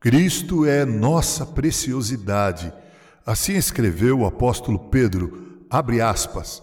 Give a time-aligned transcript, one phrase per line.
[0.00, 2.72] Cristo é nossa preciosidade.
[3.26, 6.62] Assim escreveu o apóstolo Pedro, abre aspas.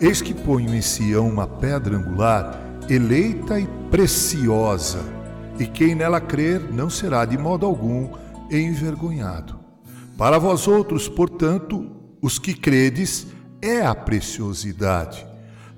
[0.00, 2.56] Eis que ponho em Sião uma pedra angular,
[2.88, 5.00] eleita e preciosa,
[5.58, 8.12] e quem nela crer não será de modo algum
[8.48, 9.58] envergonhado.
[10.16, 11.93] Para vós outros, portanto,
[12.24, 13.26] os que credes,
[13.60, 15.26] é a preciosidade.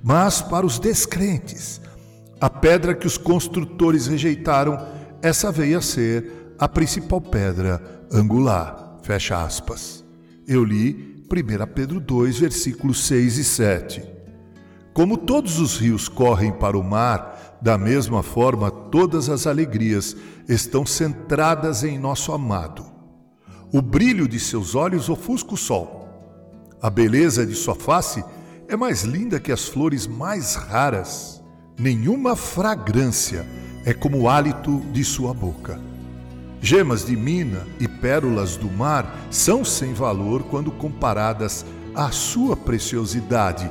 [0.00, 1.80] Mas para os descrentes,
[2.40, 4.78] a pedra que os construtores rejeitaram,
[5.20, 7.82] essa veio a ser a principal pedra
[8.12, 8.96] angular.
[9.02, 10.04] Fecha aspas.
[10.46, 14.04] Eu li 1 Pedro 2, versículos 6 e 7.
[14.94, 20.16] Como todos os rios correm para o mar, da mesma forma todas as alegrias
[20.48, 22.86] estão centradas em nosso amado.
[23.72, 26.05] O brilho de seus olhos ofusca o sol
[26.80, 28.22] a beleza de sua face
[28.68, 31.42] é mais linda que as flores mais raras.
[31.78, 33.46] Nenhuma fragrância
[33.84, 35.80] é como o hálito de sua boca.
[36.60, 43.70] Gemas de mina e pérolas do mar são sem valor quando comparadas à sua preciosidade.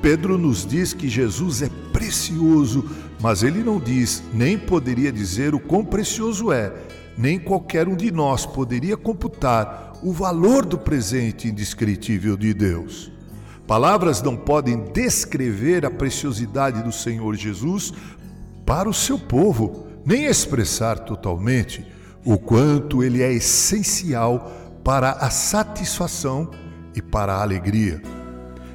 [0.00, 2.84] Pedro nos diz que Jesus é precioso,
[3.20, 6.72] mas ele não diz, nem poderia dizer o quão precioso é,
[7.16, 13.10] nem qualquer um de nós poderia computar o valor do presente indescritível de Deus.
[13.66, 17.92] Palavras não podem descrever a preciosidade do Senhor Jesus
[18.66, 21.86] para o seu povo, nem expressar totalmente
[22.24, 26.50] o quanto ele é essencial para a satisfação
[26.94, 28.02] e para a alegria.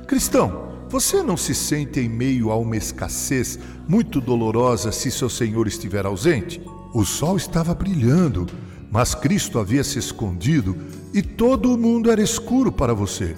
[0.07, 5.67] Cristão, você não se sente em meio a uma escassez muito dolorosa se seu Senhor
[5.67, 6.59] estiver ausente?
[6.93, 8.47] O sol estava brilhando,
[8.91, 10.75] mas Cristo havia se escondido
[11.13, 13.35] e todo o mundo era escuro para você.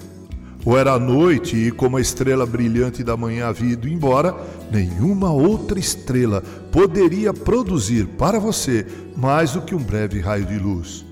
[0.64, 4.34] Ou era noite e, como a estrela brilhante da manhã havia ido embora,
[4.70, 8.86] nenhuma outra estrela poderia produzir para você
[9.16, 11.04] mais do que um breve raio de luz.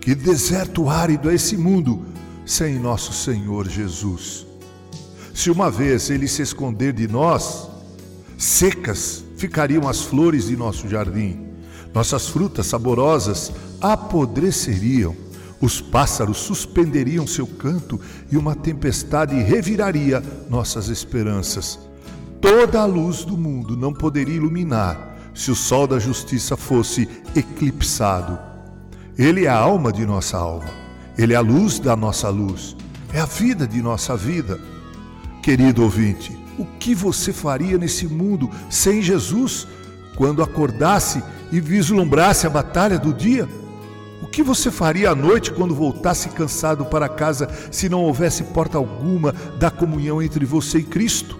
[0.00, 2.04] Que deserto árido é esse mundo
[2.44, 4.46] sem nosso Senhor Jesus.
[5.34, 7.68] Se uma vez ele se esconder de nós,
[8.36, 11.49] secas ficariam as flores de nosso jardim,
[11.94, 15.16] nossas frutas saborosas apodreceriam,
[15.60, 21.78] os pássaros suspenderiam seu canto e uma tempestade reviraria nossas esperanças.
[22.40, 28.38] Toda a luz do mundo não poderia iluminar se o sol da justiça fosse eclipsado.
[29.18, 30.70] Ele é a alma de nossa alma,
[31.18, 32.74] ele é a luz da nossa luz,
[33.12, 34.58] é a vida de nossa vida.
[35.42, 39.66] Querido ouvinte, o que você faria nesse mundo sem Jesus
[40.16, 41.22] quando acordasse
[41.52, 43.48] e vislumbrasse a batalha do dia?
[44.22, 48.76] O que você faria à noite quando voltasse cansado para casa se não houvesse porta
[48.76, 51.38] alguma da comunhão entre você e Cristo?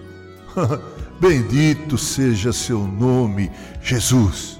[1.20, 3.50] Bendito seja seu nome,
[3.82, 4.58] Jesus.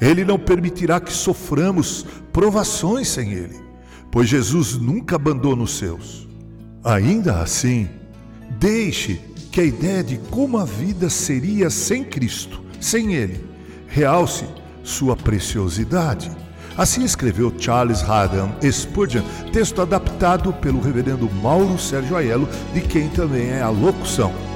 [0.00, 3.60] Ele não permitirá que soframos provações sem Ele,
[4.10, 6.26] pois Jesus nunca abandona os seus.
[6.82, 7.88] Ainda assim,
[8.58, 9.20] deixe
[9.52, 13.44] que a ideia de como a vida seria sem Cristo, sem Ele,
[13.86, 14.44] realce
[14.90, 16.30] sua preciosidade.
[16.76, 23.50] Assim escreveu Charles Haddon Spurgeon, texto adaptado pelo reverendo Mauro Sérgio Aiello, de quem também
[23.50, 24.49] é a locução.